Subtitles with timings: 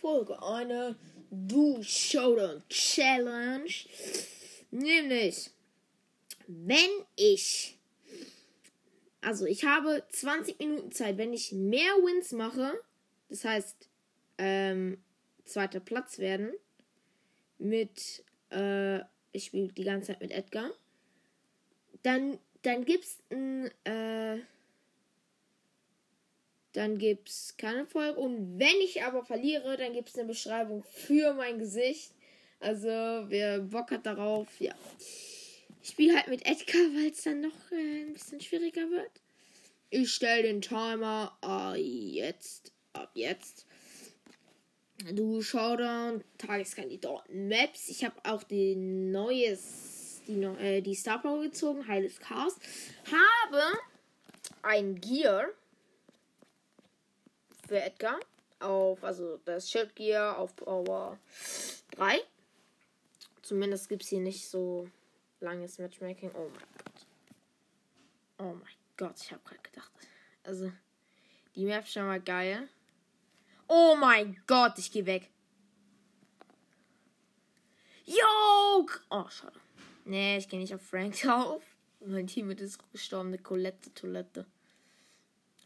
[0.00, 0.96] Folge eine
[1.30, 3.70] Du Showdown Challenge.
[4.70, 5.50] Nämlich,
[6.46, 7.78] wenn ich,
[9.20, 12.72] also ich habe 20 Minuten Zeit, wenn ich mehr Wins mache,
[13.28, 13.88] das heißt,
[14.38, 14.98] ähm,
[15.44, 16.52] zweiter Platz werden,
[17.58, 19.00] mit, äh,
[19.32, 20.70] ich spiele die ganze Zeit mit Edgar,
[22.02, 24.38] dann, dann gibt's ein, äh,
[26.72, 28.18] dann gibt's keine Folge.
[28.18, 32.12] Und wenn ich aber verliere, dann gibt's eine Beschreibung für mein Gesicht.
[32.60, 34.74] Also, wer Bock hat darauf, ja.
[35.82, 39.10] Ich spiele halt mit Edgar, weil es dann noch äh, ein bisschen schwieriger wird.
[39.88, 42.72] Ich stelle den Timer ah, jetzt.
[42.92, 43.66] Ab jetzt.
[45.12, 47.88] Du Showdown, Tageskandidaten, Maps.
[47.88, 52.56] Ich habe auch die neues, die, äh, die Star Power gezogen, Heiles Chaos.
[53.06, 53.62] Habe
[54.62, 55.48] ein Gear
[57.70, 58.18] für Edgar
[58.58, 61.16] auf, also das Shield Gear auf Power
[61.92, 62.18] 3.
[63.42, 64.88] Zumindest gibt es hier nicht so
[65.38, 66.32] langes Matchmaking.
[66.34, 67.06] Oh mein Gott.
[68.38, 69.92] Oh mein Gott, ich habe gerade gedacht.
[70.42, 70.72] Also,
[71.54, 72.68] die Map schon mal geil.
[73.68, 75.30] Oh mein Gott, ich gehe weg.
[78.04, 78.88] Yo!
[79.10, 79.60] Oh, schade.
[80.04, 81.62] Nee, ich gehe nicht auf Frank auf.
[82.04, 84.44] Mein Team ist gestorben, eine Colette Toilette.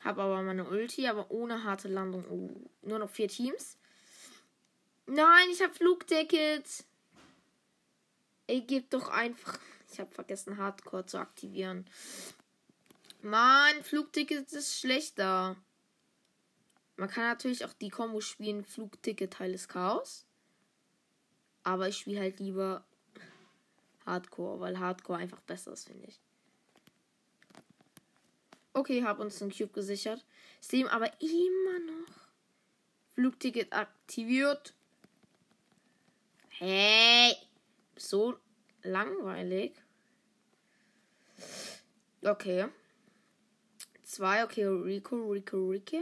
[0.05, 2.25] Habe aber meine Ulti, aber ohne harte Landung.
[2.29, 3.79] Oh, nur noch vier Teams.
[5.07, 6.85] Nein, ich habe Flugtickets.
[8.47, 9.59] Ey, gib doch einfach.
[9.91, 11.87] Ich habe vergessen, Hardcore zu aktivieren.
[13.23, 15.57] Mann, Flugticket ist schlechter.
[16.97, 20.27] Man kann natürlich auch die Kombo spielen, Flugticket Teil des Chaos.
[21.63, 22.85] Aber ich spiele halt lieber
[24.05, 26.21] Hardcore, weil Hardcore einfach besser ist, finde ich.
[28.75, 30.25] Okay, habe uns einen Cube gesichert.
[30.61, 32.29] Sehen aber immer noch.
[33.15, 34.75] Flugticket aktiviert.
[36.49, 37.37] Hey!
[37.97, 38.37] So
[38.83, 39.75] langweilig.
[42.23, 42.67] Okay.
[44.03, 46.01] Zwei, okay, Rico, Rico, Rico.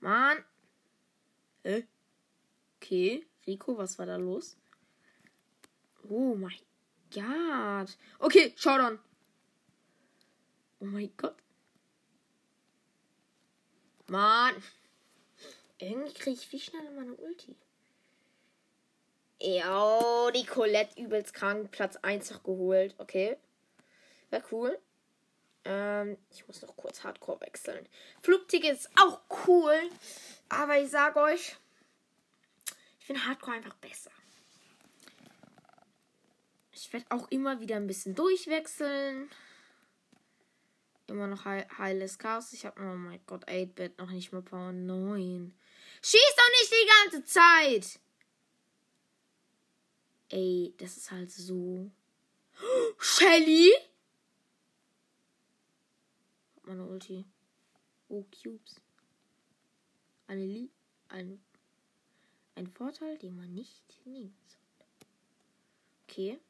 [0.00, 0.44] Mann.
[1.62, 1.86] Hä?
[2.76, 4.56] Okay, Rico, was war da los?
[6.08, 6.58] Oh mein
[7.12, 7.96] Gott.
[8.18, 8.98] Okay, Showdown.
[10.86, 11.34] Oh mein Gott.
[14.06, 14.54] Mann.
[15.78, 17.56] Irgendwie kriege ich viel schneller meine Ulti.
[19.40, 21.72] Ja, die Colette übelst krank.
[21.72, 22.94] Platz 1 noch geholt.
[22.98, 23.36] Okay.
[24.30, 24.78] Wäre cool.
[25.64, 27.88] Ähm, ich muss noch kurz Hardcore wechseln.
[28.22, 29.90] Flugticket ist auch cool.
[30.48, 31.56] Aber ich sag euch,
[33.00, 34.12] ich finde Hardcore einfach besser.
[36.70, 39.28] Ich werde auch immer wieder ein bisschen durchwechseln.
[41.06, 42.52] Immer noch heiles Chaos.
[42.52, 45.54] Ich habe, oh mein Gott, 8-Bit noch nicht mal Power 9.
[46.02, 48.00] Schieß doch nicht die ganze Zeit!
[50.28, 51.90] Ey, das ist halt so.
[52.98, 53.72] Shelly?
[56.64, 57.24] Meine Ulti.
[58.08, 58.80] Oh, Cubes.
[60.26, 60.70] Eine Lie
[61.08, 61.40] ein,
[62.54, 65.06] ein Vorteil, den man nicht nehmen sollte.
[66.08, 66.40] Okay.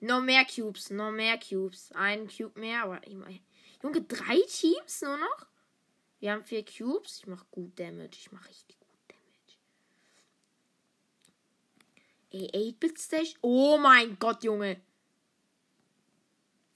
[0.00, 1.92] Noch mehr Cubes, noch mehr Cubes.
[1.92, 3.28] Ein Cube mehr, aber immer.
[3.82, 5.46] Junge, drei Teams nur noch?
[6.18, 7.18] Wir haben vier Cubes.
[7.18, 8.16] Ich mache gut Damage.
[8.16, 9.58] Ich mache richtig gut Damage.
[12.52, 13.34] Ey, 8-Bit Stage.
[13.42, 14.80] Oh mein Gott, Junge.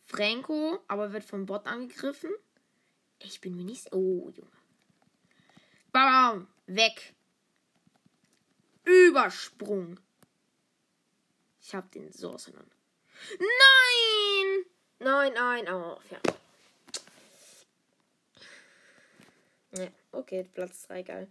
[0.00, 2.30] Franco, aber wird vom Bot angegriffen.
[3.20, 3.90] Ich bin mir nicht.
[3.92, 4.50] Oh, Junge.
[5.92, 6.48] Bam!
[6.66, 7.14] Weg.
[8.84, 9.98] Übersprung.
[11.60, 12.73] Ich hab den so auseinander.
[13.38, 14.64] Nein!
[14.98, 15.68] Nein, nein.
[15.68, 16.20] Oh, ja.
[19.78, 19.88] ja.
[20.12, 21.28] Okay, Platz 3, geil.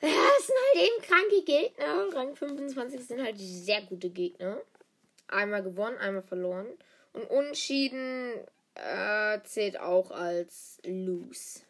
[0.00, 0.10] Das
[0.46, 2.14] sind halt eben kranke Gegner.
[2.14, 4.60] Rang 25 sind halt sehr gute Gegner.
[5.26, 6.68] Einmal gewonnen, einmal verloren.
[7.12, 8.32] Und Unschieden
[8.74, 11.62] äh, zählt auch als Lose.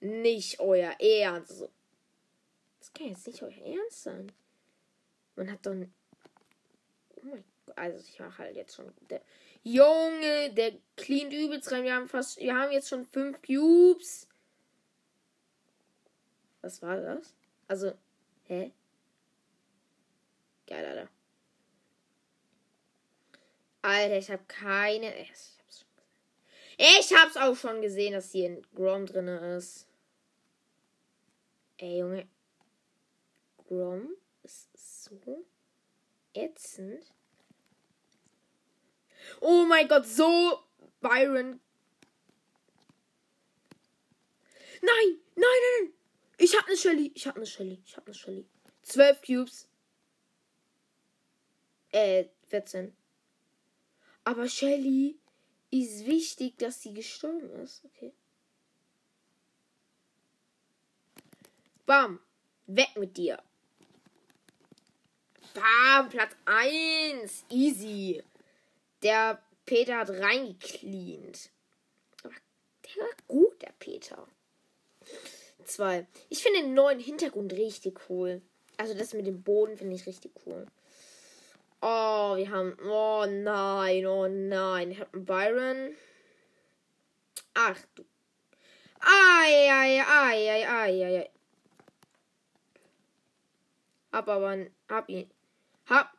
[0.00, 1.68] Nicht euer Ernst.
[2.78, 4.32] Das kann jetzt nicht euer Ernst sein.
[5.36, 5.72] Man hat doch.
[5.72, 7.78] Oh mein Gott.
[7.78, 8.92] Also ich mache halt jetzt schon.
[9.10, 9.22] Der
[9.62, 11.84] Junge, der clean übelst rein.
[11.84, 12.38] Wir haben fast.
[12.38, 14.28] Wir haben jetzt schon fünf Cubes.
[16.60, 17.34] Was war das?
[17.66, 17.92] Also.
[18.44, 18.72] Hä?
[20.66, 21.08] Geil, Alter.
[23.82, 25.14] Alter, ich habe keine.
[25.20, 25.84] Ich hab's,
[26.78, 29.86] ich hab's auch schon gesehen, dass hier ein Grom drin ist.
[31.78, 32.28] Ey, Junge.
[33.68, 34.14] Grom
[35.24, 35.44] so
[36.34, 37.04] ätzend.
[39.40, 40.60] Oh mein Gott, so
[41.00, 41.60] Byron.
[44.82, 45.18] Nein!
[45.36, 45.92] Nein, nein, nein!
[46.38, 47.12] Ich hab ne Shelly.
[47.14, 47.80] Ich hab ne Shelly.
[47.84, 48.46] Ich hab ne Shelly.
[48.82, 49.68] Zwölf Cubes.
[51.90, 52.94] Äh, 14.
[54.24, 55.18] Aber Shelly
[55.70, 57.84] ist wichtig, dass sie gestorben ist.
[57.84, 58.12] Okay.
[61.86, 62.20] Bam.
[62.66, 63.42] Weg mit dir.
[65.54, 66.08] Bam.
[66.10, 67.46] Platz 1.
[67.48, 68.22] Easy.
[69.02, 71.50] Der Peter hat reingecleant.
[72.22, 72.34] Aber
[72.84, 74.26] der war gut, der Peter.
[75.64, 76.06] 2.
[76.28, 78.42] Ich finde den neuen Hintergrund richtig cool.
[78.76, 80.66] Also das mit dem Boden finde ich richtig cool.
[81.80, 82.76] Oh, wir haben.
[82.82, 84.90] Oh nein, oh nein.
[84.90, 85.94] Ich habe Byron.
[87.54, 88.04] Ach du.
[89.00, 91.30] Ai, ai, ai, ai, ai, ai.
[94.12, 94.66] Hab aber.
[94.88, 95.30] Hab ihn.
[95.86, 96.12] Hab.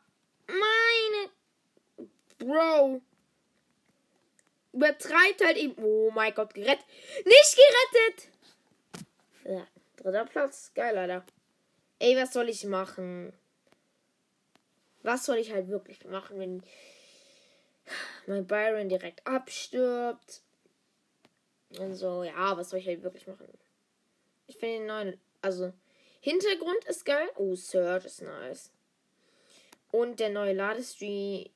[0.46, 1.30] Meine.
[2.38, 3.00] Bro.
[4.72, 5.74] Übertreibt halt eben.
[5.82, 6.84] Oh mein Gott, gerettet.
[7.24, 8.28] Nicht gerettet!
[9.44, 9.66] Ja,
[9.96, 10.70] dritter Platz.
[10.74, 11.24] Geil, Alter.
[11.98, 13.32] Ey, was soll ich machen?
[15.02, 16.62] Was soll ich halt wirklich machen, wenn
[18.26, 20.42] mein Byron direkt abstirbt?
[21.78, 23.46] Und so, ja, was soll ich halt wirklich machen?
[24.46, 25.20] Ich finde den neuen.
[25.42, 25.72] Also,
[26.20, 27.28] Hintergrund ist geil.
[27.36, 28.72] Oh, Search ist nice.
[29.96, 31.48] Und der neue Ladescreen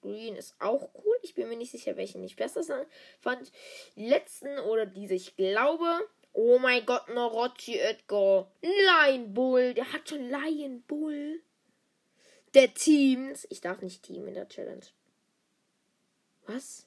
[0.00, 1.16] ist auch cool.
[1.20, 2.86] Ich bin mir nicht sicher, welchen ich besser
[3.20, 3.52] fand.
[3.96, 5.12] Letzten oder diese.
[5.12, 6.08] Ich glaube.
[6.32, 8.50] Oh mein Gott, Norochi Edgar.
[8.62, 9.74] Lion Bull.
[9.74, 11.42] Der hat schon Lion Bull
[12.54, 13.46] der Teams.
[13.50, 14.86] Ich darf nicht Team in der Challenge.
[16.46, 16.86] Was?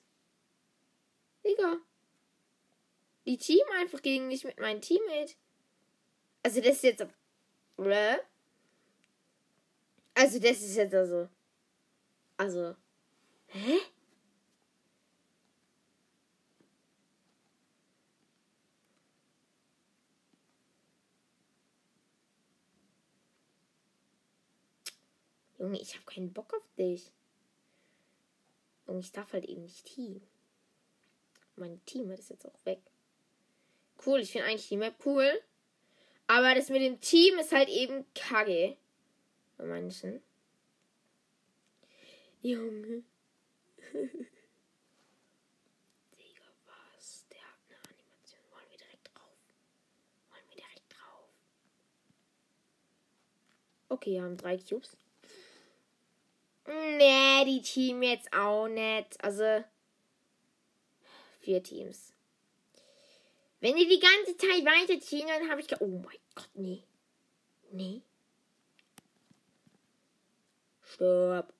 [1.45, 1.78] Digga.
[3.28, 5.36] Die Team einfach gegen mich mit meinem Teammate.
[6.42, 7.06] Also das ist jetzt.
[10.15, 11.27] Also das ist jetzt also.
[12.38, 12.75] Also.
[13.48, 13.80] Hä?
[25.57, 27.12] Junge, ich habe keinen Bock auf dich.
[28.86, 30.21] Junge, ich darf halt eben nicht Team.
[31.56, 32.81] Mein Team ist jetzt auch weg.
[34.06, 35.42] Cool, ich finde eigentlich die Map cool.
[36.27, 38.75] Aber das mit dem Team ist halt eben kacke.
[39.57, 40.21] Bei manchen.
[42.41, 43.03] Junge.
[46.17, 47.25] Digga, was?
[47.31, 48.41] Der hat eine Animation.
[48.51, 49.38] Wollen wir direkt drauf?
[50.29, 51.29] Wollen wir direkt drauf?
[53.89, 54.97] Okay, wir haben drei Cubes.
[56.65, 59.23] Nee, die Team jetzt auch nicht.
[59.23, 59.63] Also,
[61.39, 62.13] vier Teams.
[63.59, 65.81] Wenn die die ganze Zeit weiterziehen, dann habe ich.
[65.81, 66.83] Oh mein Gott, nee.
[67.71, 68.01] Nee.
[70.94, 71.54] Stopp.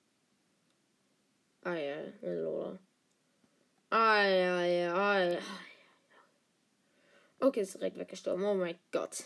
[1.64, 2.78] Ah ja, Lola.
[3.90, 5.38] Ja, ah ja.
[7.40, 8.44] Okay, ist direkt weggestorben.
[8.44, 9.24] Oh mein Gott.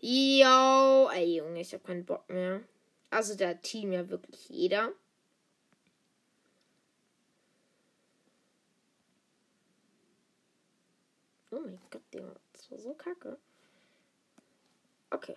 [0.00, 2.62] Yo, ey Junge, ich hab keinen Bock mehr.
[3.10, 4.92] Also da Team ja wirklich jeder.
[11.52, 12.34] Oh mein Gott, Digga.
[12.52, 13.38] Das war so kacke.
[15.10, 15.36] Okay.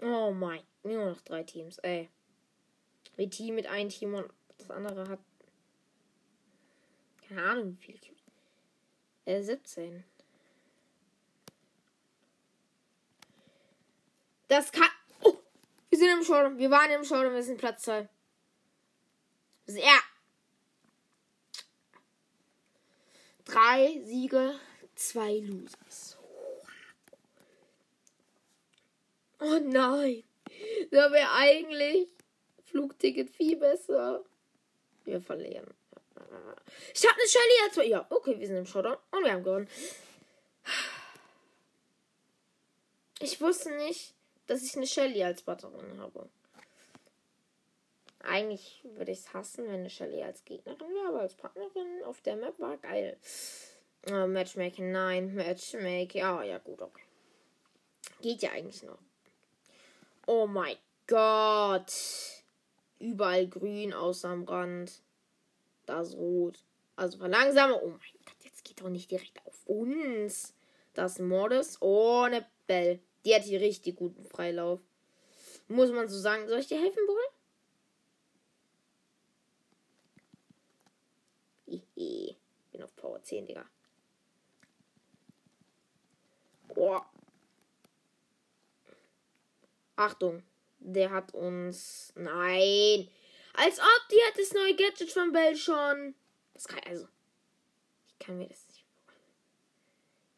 [0.00, 0.62] Oh mein.
[0.82, 2.08] Nur noch drei Teams, ey.
[3.16, 5.18] Wie Team mit einem Team und das andere hat.
[7.28, 8.20] Keine Ahnung, wie viele Teams.
[9.24, 10.04] Äh, 17.
[14.48, 14.88] Das kann.
[15.22, 15.36] Oh,
[15.90, 16.58] wir sind im Showdown.
[16.58, 17.34] Wir waren im Showdown.
[17.34, 18.08] Wir sind Platz 2.
[19.66, 20.00] Ja.
[23.44, 24.60] Drei Siege,
[24.94, 26.17] zwei Losers.
[29.40, 30.24] Oh nein.
[30.90, 32.08] Da wäre eigentlich
[32.64, 34.24] Flugticket viel besser.
[35.04, 35.66] Wir verlieren.
[36.94, 37.88] Ich habe eine Shelly als.
[37.88, 39.68] Ja, okay, wir sind im Showdown und wir haben gewonnen.
[43.20, 44.14] Ich wusste nicht,
[44.46, 46.28] dass ich eine Shelly als Batterin habe.
[48.20, 52.20] Eigentlich würde ich es hassen, wenn eine Shelly als Gegnerin wäre, aber als Partnerin auf
[52.20, 53.16] der Map war geil.
[54.10, 56.22] Oh, Matchmaking, nein, Matchmaking.
[56.24, 57.02] Oh, ja, gut, okay.
[58.20, 58.98] Geht ja eigentlich noch.
[60.30, 61.90] Oh mein Gott.
[62.98, 65.00] Überall grün außer am Rand.
[65.86, 66.58] Das rot.
[66.96, 67.80] Also verlangsame.
[67.82, 70.52] Oh mein Gott, jetzt geht doch nicht direkt auf uns.
[70.92, 73.00] Das Mordes ohne Bell.
[73.24, 74.80] Die hat hier richtig guten Freilauf.
[75.66, 76.46] Muss man so sagen.
[76.46, 77.16] Soll ich dir helfen, Bull?
[81.68, 82.36] Hihi.
[82.72, 83.64] Bin auf Power 10, Digga.
[86.76, 87.00] Oh.
[89.98, 90.44] Achtung.
[90.78, 92.12] Der hat uns.
[92.14, 93.08] Nein.
[93.54, 96.14] Als ob die hat das neue Gadget von Bell schon.
[96.54, 97.08] Das kann also.
[98.08, 98.84] Ich kann mir das nicht.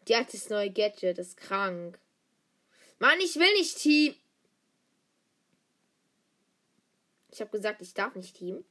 [0.08, 1.98] Die hat das neue Gadget, das ist krank.
[2.98, 4.16] Mann, ich will nicht Team.
[7.30, 8.64] Ich habe gesagt, ich darf nicht Team.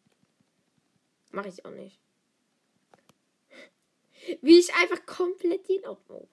[1.31, 1.99] Mache ich auch nicht.
[4.41, 5.99] Wie ich einfach komplett jeden auf.
[6.09, 6.27] Oh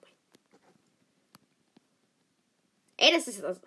[2.97, 3.61] Ey, das ist also.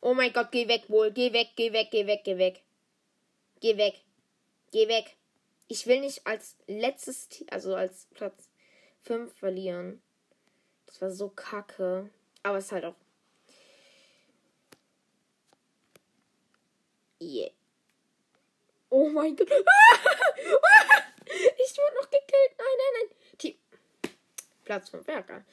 [0.00, 1.10] Oh mein Gott, geh weg wohl.
[1.10, 2.62] Geh weg, geh weg, geh weg, geh weg.
[3.60, 3.94] Geh weg.
[4.70, 5.16] Geh weg.
[5.66, 8.48] Ich will nicht als letztes, also als Platz
[9.02, 10.00] 5 verlieren.
[10.86, 12.10] Das war so kacke.
[12.42, 12.94] Aber es ist halt auch.
[17.20, 17.50] Yeah.
[18.90, 19.50] Oh mein Gott.
[19.50, 19.56] ich
[21.76, 22.52] wurde noch gekillt.
[22.56, 23.08] Nein, nein, nein.
[23.36, 23.54] Team.
[24.64, 25.06] Platz 5.
[25.08, 25.44] Ja, geil.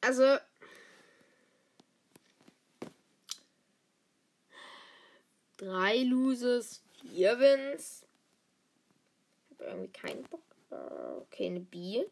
[0.00, 0.38] Also.
[5.62, 8.04] Drei Loses, vier Wins.
[9.48, 10.42] Ich habe irgendwie keinen Bock.
[11.20, 12.04] Okay, eine B.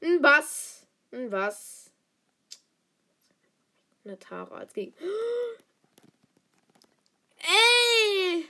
[0.00, 0.86] Ein Bass.
[1.12, 1.90] Ein Bass.
[4.02, 5.06] Eine Tara als Gegner.
[7.36, 8.48] Ey!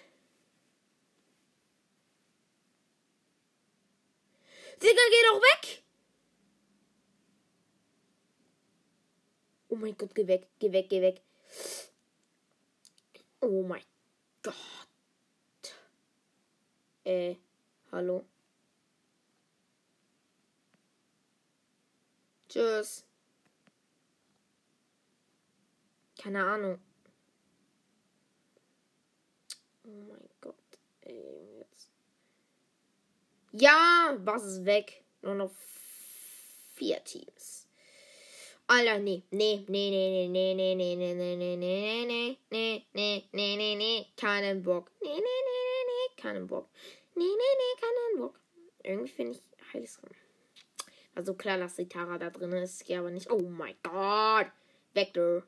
[4.81, 5.83] Digga, geh doch weg!
[9.71, 11.21] Oh mein Gott, geh weg, geh weg, geh weg.
[13.41, 13.83] Oh mein
[14.47, 15.75] Gott.
[17.03, 17.35] Äh,
[17.91, 18.25] hallo.
[22.49, 23.05] Tschüss.
[26.17, 26.79] Keine Ahnung.
[29.83, 30.55] Oh mein Gott.
[31.01, 31.91] Ey, jetzt.
[33.51, 35.03] Ja, was ist weg?
[35.23, 35.51] Nur noch
[36.75, 37.66] vier Teams.
[38.69, 43.29] Alter, nee, nee, nee, nee, nee, nee, nee, nee, nee, nee, nee, nee, nee, nee,
[43.33, 44.91] nee, nee, nee, keinen Bock.
[45.01, 46.69] Nee, nee, nee, nee, nee, keinen Bock.
[47.15, 48.41] Nee, nee, nee, keinen Bock.
[48.83, 49.43] Irgendwie finde ich
[49.73, 50.01] heiles
[51.15, 53.31] Also klar, dass die Tara da drin ist, ja, aber nicht.
[53.31, 54.51] Oh mein Gott.
[54.95, 55.45] Vector.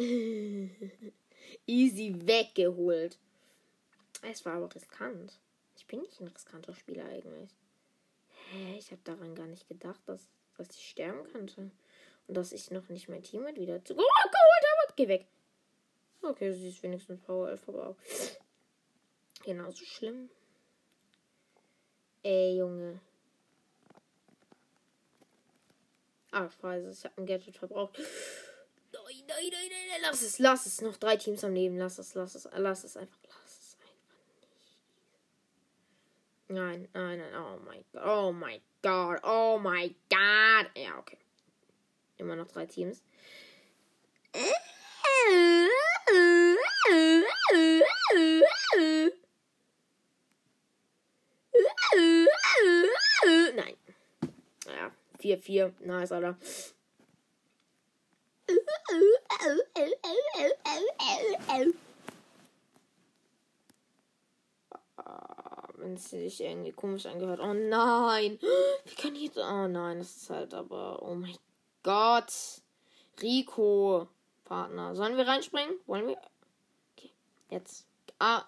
[1.66, 3.18] Easy weggeholt.
[4.22, 5.38] Es war aber riskant.
[5.76, 7.50] Ich bin nicht ein riskanter Spieler eigentlich.
[8.50, 10.26] Hä, ich habe daran gar nicht gedacht, dass,
[10.56, 11.70] dass ich sterben könnte.
[12.26, 13.94] Und dass ich noch nicht mein Team wieder zu.
[13.94, 14.92] Oh, geholt habe.
[14.96, 15.26] Geh weg.
[16.22, 17.96] Okay, sie ist wenigstens Power 11, aber auch.
[19.44, 20.30] Genauso schlimm.
[22.22, 23.00] Ey, Junge.
[26.30, 26.98] Ah, es.
[26.98, 27.98] Ich habe ein Gadget verbraucht.
[29.40, 30.82] Nein, nein, nein, lass es, lass es.
[30.82, 31.78] Noch drei Teams am Leben.
[31.78, 34.10] Lass es, lass es, lass es einfach, lass es einfach nicht.
[36.48, 40.70] Nein, nein, nein, oh mein Gott, oh mein Gott, oh mein Gott.
[40.76, 41.16] Ja, okay.
[42.18, 43.02] Immer noch drei Teams.
[53.54, 53.76] Nein.
[54.66, 55.72] Ja, 4-4.
[55.80, 56.36] Nice, Alter.
[65.76, 67.40] Wenn es sich irgendwie komisch angehört.
[67.40, 68.38] Oh nein.
[68.84, 69.38] Wie kann ich jetzt.
[69.38, 71.02] Oh nein, das ist halt aber.
[71.02, 71.36] Oh mein
[71.82, 72.32] Gott.
[73.22, 74.08] Rico.
[74.44, 74.94] Partner.
[74.94, 75.76] Sollen wir reinspringen?
[75.86, 76.20] Wollen wir?
[76.96, 77.10] Okay.
[77.48, 77.86] Jetzt.
[78.18, 78.44] Ah.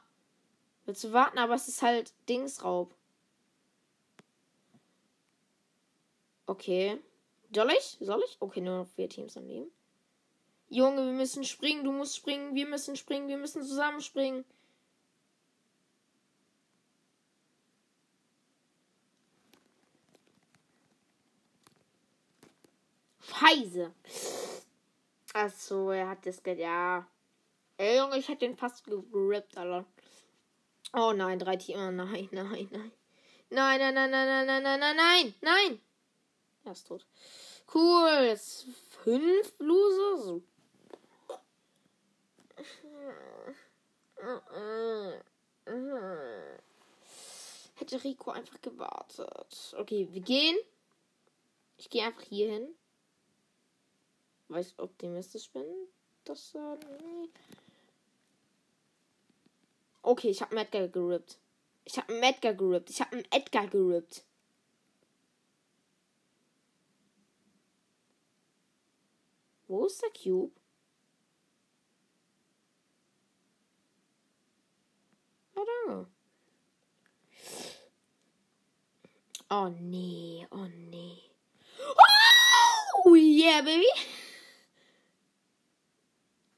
[0.85, 1.39] Willst du warten?
[1.39, 2.95] Aber es ist halt Dingsraub.
[6.47, 7.01] Okay.
[7.55, 7.99] Soll ich?
[8.01, 8.37] Soll ich?
[8.41, 9.71] Okay, nur noch vier Teams am Leben.
[10.73, 14.43] Junge, wir müssen springen, du musst springen, wir müssen springen, wir müssen zusammen springen.
[23.21, 23.93] Scheiße.
[25.35, 27.07] Achso, er hat das Geld, ja.
[27.77, 29.85] Ey, Junge, ich hätte den fast gerippt, Alter.
[30.95, 31.89] Oh nein, drei Tiere.
[31.89, 32.93] Oh nein, nein, nein.
[33.51, 35.81] Nein, nein, nein, nein, nein, nein, nein, nein, nein, nein.
[36.65, 37.07] Er ist tot.
[37.75, 38.67] Cool, jetzt
[39.05, 40.41] fünf Loser.
[47.75, 49.75] Hätte Rico einfach gewartet.
[49.77, 50.57] Okay, wir gehen.
[51.77, 52.69] Ich gehe einfach hier hin.
[54.49, 55.65] Weil ich optimistisch bin.
[56.25, 56.55] Das
[60.03, 61.39] Okay, ich habe Edgar gerippt.
[61.85, 62.91] Ich habe einen Edgar gerippt.
[62.91, 64.25] Ich habe einen Edgar gerippt.
[69.67, 70.53] Wo ist der Cube?
[75.65, 76.07] Know.
[79.51, 81.19] Oh nee, oh nee.
[83.05, 83.87] Oh yeah, baby.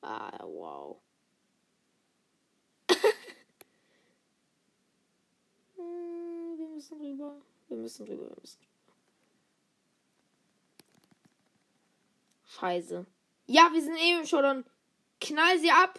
[0.02, 0.96] Ah, wow.
[5.76, 7.36] Hm, wir müssen rüber.
[7.68, 8.72] Wir müssen rüber, wir müssen rüber.
[12.46, 13.06] Scheiße.
[13.46, 14.64] Ja, wir sind eben schon.
[15.20, 15.98] Knall sie ab.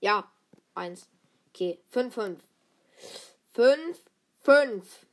[0.00, 0.30] Ja,
[0.74, 1.08] eins.
[1.54, 2.40] Okay, fünf, fünf.
[3.52, 4.00] Fünf,
[4.40, 5.06] fünf.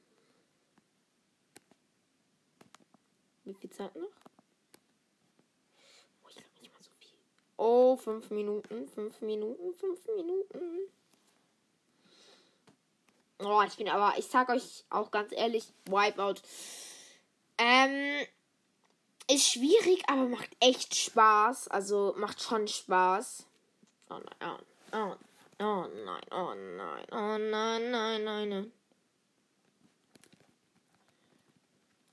[3.43, 4.09] Wie viel Zeit noch?
[6.23, 7.13] Oh, ich glaube nicht mal so viel.
[7.57, 10.79] Oh, fünf Minuten, fünf Minuten, fünf Minuten.
[13.37, 16.41] Oh, ich bin aber, ich sag euch auch ganz ehrlich, Wipeout.
[17.59, 18.25] Ähm,
[19.29, 21.67] ist schwierig, aber macht echt Spaß.
[21.67, 23.45] Also macht schon Spaß.
[24.09, 24.57] Oh nein,
[24.91, 25.15] oh, oh,
[25.61, 28.71] oh nein, oh nein, oh nein, nein, nein, nein.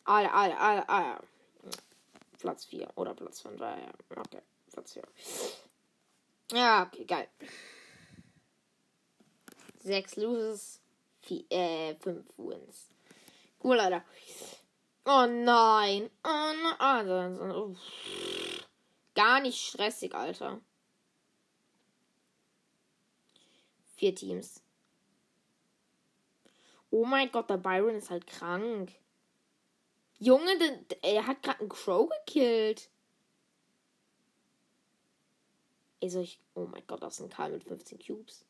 [0.04, 1.18] Alle, alle, alle, alle.
[2.38, 3.60] Platz 4 oder Platz 5.
[3.60, 3.76] Ja,
[4.16, 5.02] okay, Platz 4.
[6.52, 7.28] Ja, okay, geil.
[9.80, 10.80] 6 Loses,
[11.22, 11.96] 5 äh,
[12.36, 12.88] Wins.
[13.62, 14.04] Cool, Alter.
[15.04, 16.10] Oh nein.
[16.24, 16.76] Oh nein.
[16.78, 17.76] Also,
[19.14, 20.60] gar nicht stressig, Alter.
[23.98, 24.62] Vier Teams.
[26.90, 28.92] Oh mein Gott, der Byron ist halt krank.
[30.20, 32.88] Junge, der, er hat gerade einen Crow gekillt.
[36.00, 36.40] Ey, soll ich.
[36.54, 38.44] Oh mein Gott, das ist ein Karl mit 15 Cubes.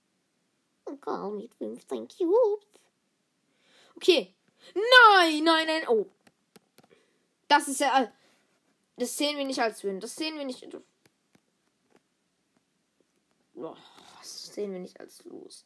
[0.84, 2.66] Ein Karl mit 15 Cubes.
[3.96, 4.34] Okay.
[4.74, 5.88] Nein, nein, nein.
[5.88, 6.06] Oh.
[7.48, 8.12] Das ist ja.
[8.96, 9.98] Das sehen wir nicht als Win.
[9.98, 10.66] Das sehen wir nicht.
[13.54, 13.74] Oh,
[14.58, 15.64] sehen wir nicht als Los.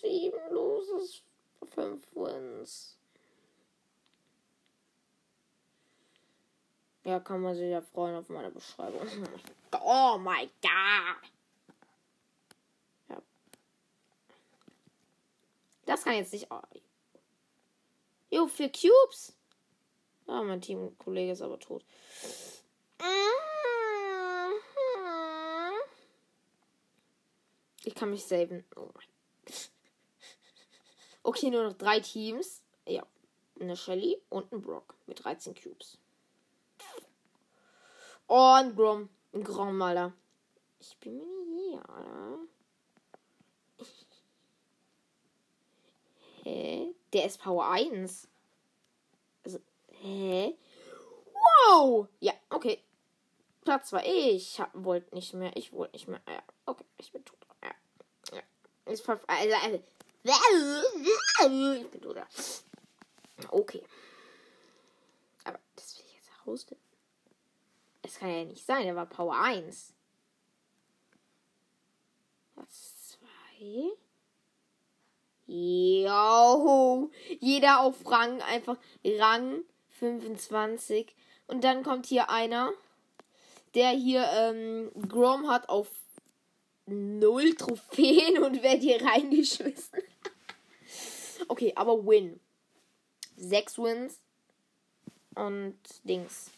[0.00, 1.22] Sieben Loses,
[1.74, 2.96] fünf Wins.
[7.04, 9.06] Ja, kann man sich ja freuen auf meine Beschreibung.
[9.84, 11.30] Oh mein Gott.
[13.10, 13.22] Ja.
[15.84, 16.48] Das kann jetzt nicht.
[18.30, 19.34] Jo, vier Cubes.
[20.26, 21.84] Ah, mein Teamkollege ist aber tot.
[27.86, 28.64] Ich kann mich saven.
[28.74, 28.90] Oh
[31.22, 32.64] okay, nur noch drei Teams.
[32.84, 33.06] Ja.
[33.60, 35.96] Eine Shelly und ein Brock mit 13 Cubes.
[38.26, 39.08] Oh, ein Grom.
[39.32, 40.12] Ein Grom, Alter.
[40.80, 42.38] Ich bin mir nicht hier, Alter.
[46.42, 46.92] Hä?
[47.12, 48.28] Der ist Power 1.
[49.90, 50.58] Hä?
[51.32, 52.08] Wow!
[52.18, 52.82] Ja, okay.
[53.62, 54.60] Platz war ich.
[54.72, 55.56] Wollte nicht mehr.
[55.56, 56.20] Ich wollte nicht mehr.
[56.26, 56.84] Ja, okay.
[56.98, 57.45] Ich bin tot.
[58.86, 59.82] Ich, ver also, also.
[61.74, 62.16] ich bin tot.
[63.50, 63.82] Okay.
[65.44, 66.82] Aber das will ich jetzt herausfinden.
[68.02, 68.86] Es kann ja nicht sein.
[68.86, 69.92] Er war Power 1.
[72.54, 73.18] Platz
[73.58, 73.92] 2.
[75.46, 77.10] Jo.
[77.40, 78.40] Jeder auf Rang.
[78.42, 79.64] Einfach Rang
[79.98, 81.14] 25.
[81.48, 82.72] Und dann kommt hier einer,
[83.74, 85.88] der hier ähm, Grom hat auf
[86.86, 90.02] null Trophäen und wird hier reingeschmissen.
[91.48, 92.40] okay, aber Win.
[93.36, 94.20] Sechs Wins
[95.34, 96.50] und Dings.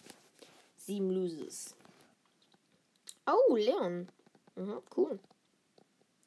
[0.77, 1.75] Sieben Loses.
[3.27, 4.09] Oh, Leon.
[4.55, 5.19] Mhm, cool.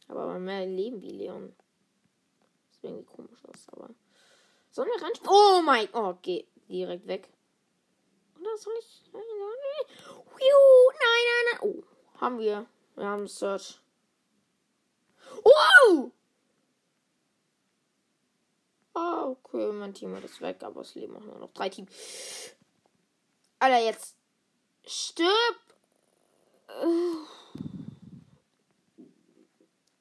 [0.07, 1.53] Aber mehr Leben wie Leon.
[2.67, 3.89] Das sieht irgendwie komisch aus, aber.
[4.71, 5.11] Sollen wir ran?
[5.27, 7.29] Oh mein Gott, okay direkt weg.
[8.39, 9.03] Oder soll ich.
[9.13, 9.49] Nein, nein,
[11.49, 11.59] nein.
[11.61, 11.83] Oh,
[12.19, 12.65] haben wir.
[12.95, 13.79] Wir haben Search.
[15.43, 16.12] Wow!
[18.93, 21.91] Ah, okay, mein Team hat es weg, aber es leben auch nur noch drei Teams.
[23.60, 24.15] Alter, jetzt.
[24.86, 25.60] Stirb!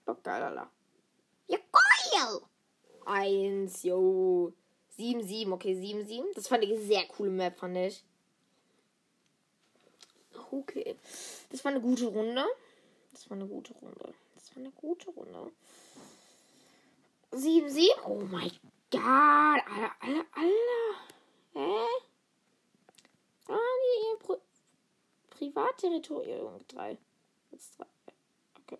[0.06, 0.70] Oh, geil, Alter.
[1.46, 2.40] Ja, geil!
[3.06, 4.52] Eins, jo.
[4.98, 6.34] 7-7, okay, 7-7.
[6.34, 8.04] Das fand ich eine sehr coole Map, fand ich.
[10.50, 10.96] Okay.
[11.50, 12.44] Das war eine gute Runde.
[13.12, 14.14] Das war eine gute Runde.
[14.60, 15.52] Eine gute Runde.
[17.32, 17.88] 7-7.
[18.04, 18.50] Oh mein
[18.90, 19.00] Gott.
[19.02, 20.94] Alter, Alter, Alter.
[21.54, 21.86] Hä?
[23.48, 24.36] Ah, die Pri
[25.30, 26.98] Privatterritorium 3.
[27.52, 27.86] Jetzt 3.
[28.60, 28.78] Okay.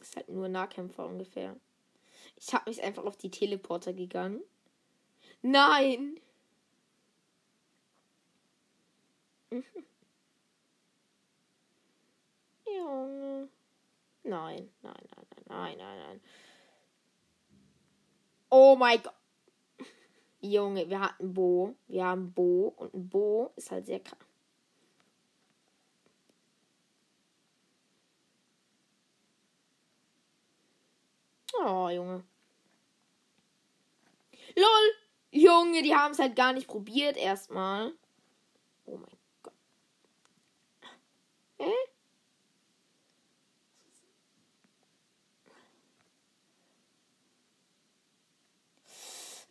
[0.00, 1.54] Ist halt nur Nahkämpfer ungefähr.
[2.36, 4.42] Ich habe mich einfach auf die Teleporter gegangen.
[5.42, 6.18] Nein!
[12.82, 13.48] Junge.
[14.24, 16.20] Nein, nein, nein, nein, nein, nein, nein.
[18.50, 19.14] Oh mein Gott.
[20.40, 21.74] Junge, wir hatten Bo.
[21.86, 22.74] Wir haben Bo.
[22.76, 24.26] Und ein Bo ist halt sehr krank.
[31.54, 32.24] Oh, Junge.
[34.56, 34.92] LOL!
[35.30, 37.92] Junge, die haben es halt gar nicht probiert erstmal.
[38.84, 39.54] Oh mein Gott.
[41.58, 41.72] Hä?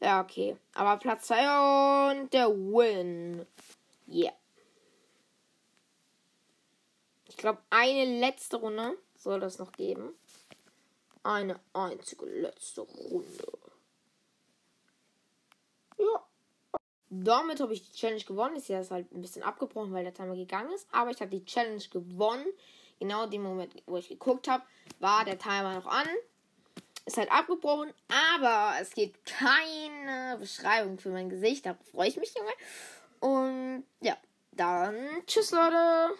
[0.01, 0.57] Ja, okay.
[0.73, 3.45] Aber Platz 2 und der Win.
[4.07, 4.33] Yeah.
[7.27, 10.13] Ich glaube, eine letzte Runde soll das noch geben.
[11.23, 13.59] Eine einzige letzte Runde.
[15.99, 16.25] Ja.
[17.09, 18.55] Damit habe ich die Challenge gewonnen.
[18.55, 20.87] Ist ja halt ein bisschen abgebrochen, weil der Timer gegangen ist.
[20.91, 22.47] Aber ich habe die Challenge gewonnen.
[22.99, 24.63] Genau in dem Moment, wo ich geguckt habe,
[24.99, 26.07] war der Timer noch an.
[27.05, 27.91] Ist halt abgebrochen,
[28.37, 31.65] aber es gibt keine Beschreibung für mein Gesicht.
[31.65, 32.51] Da freue ich mich, Junge.
[33.19, 34.17] Und ja,
[34.51, 36.11] dann tschüss, Leute.